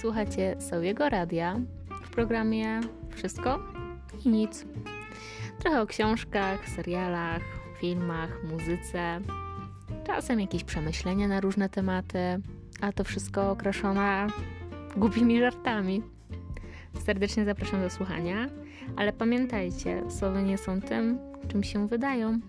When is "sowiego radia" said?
0.58-1.60